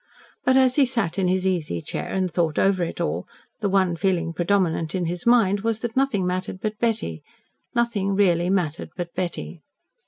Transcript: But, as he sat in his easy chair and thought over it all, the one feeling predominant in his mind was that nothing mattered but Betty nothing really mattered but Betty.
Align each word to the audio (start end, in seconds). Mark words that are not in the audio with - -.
But, 0.43 0.57
as 0.57 0.77
he 0.77 0.87
sat 0.87 1.19
in 1.19 1.27
his 1.27 1.45
easy 1.45 1.79
chair 1.79 2.07
and 2.11 2.31
thought 2.33 2.57
over 2.57 2.81
it 2.83 2.99
all, 2.99 3.27
the 3.59 3.69
one 3.69 3.95
feeling 3.95 4.33
predominant 4.33 4.95
in 4.95 5.05
his 5.05 5.27
mind 5.27 5.59
was 5.59 5.81
that 5.81 5.95
nothing 5.95 6.25
mattered 6.25 6.59
but 6.59 6.79
Betty 6.79 7.21
nothing 7.75 8.15
really 8.15 8.49
mattered 8.49 8.89
but 8.97 9.13
Betty. 9.13 9.61